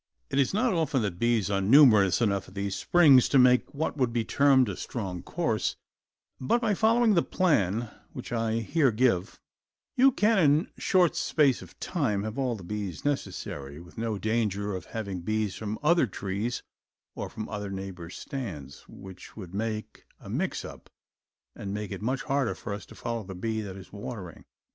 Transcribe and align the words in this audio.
It 0.31 0.39
is 0.39 0.51
not 0.51 0.73
often 0.73 1.03
that 1.03 1.19
bees 1.19 1.51
are 1.51 1.61
numerous 1.61 2.23
enough 2.23 2.47
at 2.47 2.55
these 2.55 2.75
springs 2.75 3.29
to 3.29 3.37
make 3.37 3.71
what 3.71 3.97
would 3.97 4.11
be 4.11 4.25
termed 4.25 4.67
a 4.67 4.75
strong 4.75 5.21
course, 5.21 5.75
but 6.39 6.59
by 6.59 6.73
following 6.73 7.13
the 7.13 7.21
plan 7.21 7.87
which 8.11 8.31
I 8.31 8.61
here 8.61 8.89
give, 8.91 9.39
you 9.95 10.11
can, 10.11 10.39
in 10.39 10.71
a 10.75 10.81
short 10.81 11.15
space 11.15 11.61
of 11.61 11.79
time, 11.79 12.23
have 12.23 12.39
all 12.39 12.55
the 12.55 12.63
bees 12.63 13.05
necessary, 13.05 13.79
with 13.79 13.99
no 13.99 14.17
danger 14.17 14.75
of 14.75 14.85
having 14.85 15.21
bees 15.21 15.53
from 15.53 15.77
other 15.83 16.07
trees 16.07 16.63
or 17.13 17.29
from 17.29 17.47
our 17.47 17.69
neighbors' 17.69 18.17
stands, 18.17 18.79
which 18.89 19.37
would 19.37 19.53
make 19.53 20.05
a 20.19 20.31
mix 20.31 20.65
up, 20.65 20.89
and 21.55 21.75
make 21.75 21.91
it 21.91 22.01
much 22.01 22.23
harder 22.23 22.55
for 22.55 22.73
us 22.73 22.87
to 22.87 22.95
follow 22.95 23.21
the 23.21 23.35
bee 23.35 23.61
that 23.61 23.77
is 23.77 23.93
watering. 23.93 24.45